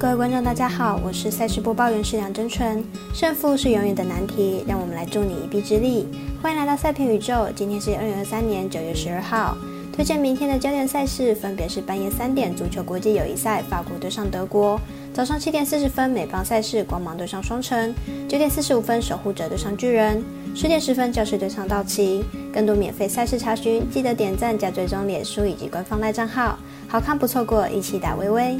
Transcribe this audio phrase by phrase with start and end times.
[0.00, 2.82] 各位观众，大家好，我是赛事播报员是梁真纯。
[3.12, 6.08] 胜负是永远的难题，让我们来助你一臂之力。
[6.40, 9.54] 欢迎来到赛评宇宙，今天是二零二三年九月十二号。
[9.92, 14.80] 推荐明天的焦点赛事分别是半夜三点足球国际友谊赛，法国对上德国；
[15.12, 17.92] 早上七点四十分美邦赛事，光芒对上双城；
[18.26, 20.22] 九点四十五分守护者对上巨人；
[20.54, 22.24] 十点十分教室对上道奇。
[22.50, 26.58] 更多免费赛事查询，记得点赞加追踪脸书以及官方赖账号，
[26.88, 28.56] 好看不错过，一起打微微。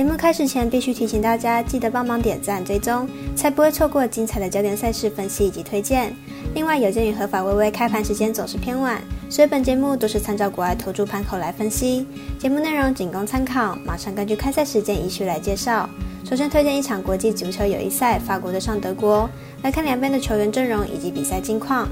[0.00, 6.16] 节目开始前，必须提醒大家，记得帮忙点赞、追踪，才不会错过精彩的焦点赛事分析以及推荐。
[6.54, 12.06] 另外，有鉴于合法微微开盘时间总是偏晚，所以本节目都是参照国外投注盘口来分析，
[12.38, 13.76] 节目内容仅供参考。
[13.84, 15.86] 马上根据开赛时间依序来介绍。
[16.24, 19.28] 首先推荐一场国际足球友谊赛，法国对上德国，
[19.62, 21.86] 来看两边的球员阵容以及比赛近况。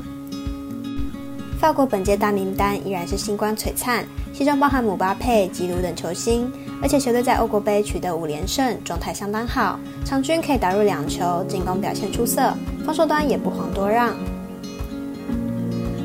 [1.60, 4.06] 法国本届大名单依然是星光璀璨，
[4.38, 6.48] 其中包含姆巴佩、吉鲁等球星。
[6.80, 12.54] 而且球队在欧国杯取得五连胜，状态相当好，场均可以打入两球，进攻表现出色，
[12.86, 14.14] 防守端也不遑多让。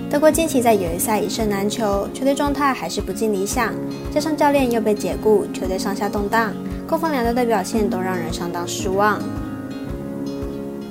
[0.10, 3.72] 德国近期在友谊赛一胜难求，球队状态还是不尽理想，
[4.12, 6.52] 加上教练又被解雇，球队上下动荡，
[6.88, 9.22] 攻防两队的表现都让人相当失望。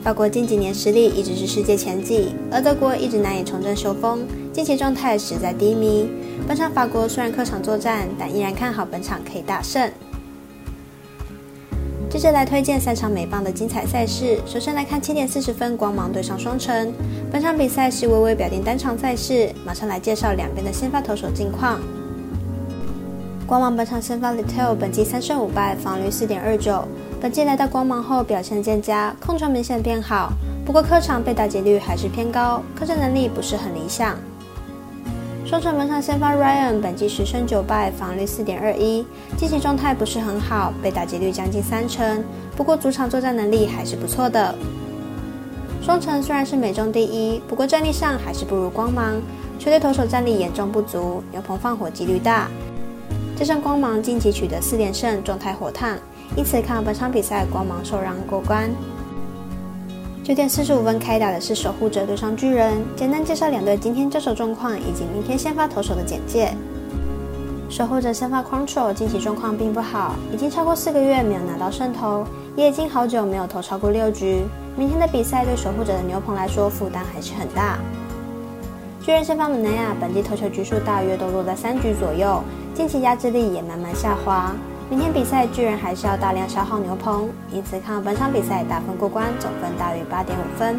[0.03, 6.11] 法国近几年实力一直是世界前几，而德国一直难以重振雄风，近期状态实在低迷。
[6.49, 9.89] 本场法国虽然客场作战，但依然看好本场可以大胜。
[12.11, 14.41] 接着来推荐三场美棒的精彩赛事。
[14.45, 16.93] 首先来看七点四十分光芒对上双城，
[17.31, 21.81] 本场比赛是微微表定单场赛事，马上来介绍两边的先发投手近况。
[23.47, 26.89] 光芒本场先发 Little 本季三胜五败，防率四点二九。
[27.23, 30.33] 本季来到光芒后表现渐佳，控球明显变好，
[30.67, 34.17] 不过客场被打击率还是偏高，客战能力不是很理想。
[35.47, 39.07] 双城门上先发 Ryan 本季十胜九败，防率四点二一，
[39.37, 42.25] 近期状态不是很好，被打击率将近三成，
[42.57, 44.53] 不过主场作战能力还是不错的。
[45.81, 49.23] 双城虽然是美中第一，不过战力上还是不如光芒，
[49.61, 52.49] 球队投手战力严重不足，牛棚放火几率大，
[53.37, 55.97] 加上光芒近期取得四连胜，状态火烫。
[56.35, 58.71] 因此，看本场比赛，光芒受让过关。
[60.25, 62.83] 九点四十五分开打的是守护者对上巨人。
[62.97, 66.55] 简单介绍两队今天交手状况以及明天先发投手的简介。
[67.69, 74.43] 守护者先发 Control 近期状况并不好，已经超过四个月没有拿到胜投，也已经好久没有投超过六局。
[74.77, 77.79] 明天的比赛对守护者的牛棚来说负担还是很大。
[79.03, 82.43] 巨人先发门内亚本季投球局数大约都落在三局左右，
[82.75, 84.55] 近期压制力也慢慢下滑。
[84.93, 90.79] 明天比赛巨人还是要大量消耗牛棚，因此看本场比赛打分过关，总分大于八点五分。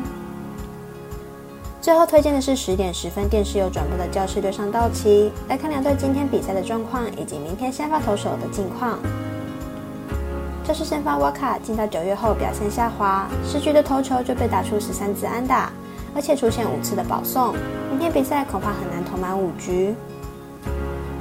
[1.81, 8.99] 最后推荐的是十点十分电视有转播的教室对上道奇，来看两队今天比赛的状况以及明天先发投手的近况。
[10.63, 15.71] 教室先发瓦卡进到九月后表现下滑，十局的投球就被打出十三次安打，
[16.13, 17.55] 而且出现五次的保送，
[17.89, 19.95] 明天比赛恐怕很难投满五局。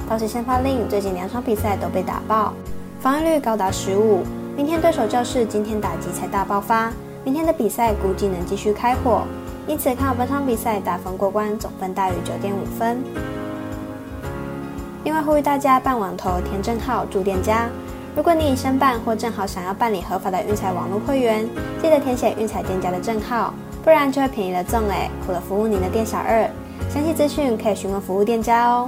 [0.07, 2.53] 道奇先发令最近两场比赛都被打爆。
[3.03, 4.23] 防御率高达十五，
[4.55, 6.89] 明天对手就是今天打击才大爆发，
[7.25, 9.23] 明天的比赛估计能继续开火，
[9.67, 13.03] 因此看好本场比赛打分过关，总分大于九点五分。
[15.03, 17.67] 另外呼吁大家办网投填证号住店家，
[18.15, 21.45] 如果你已申办或正好想要办理合法的运彩网络会员，
[21.81, 23.53] 记得填写运彩店家的证号，
[23.83, 26.49] 不然就会便宜了赠哎，苦了服务您的店小二。
[26.89, 28.87] 详细资讯可以询问服务店家哦。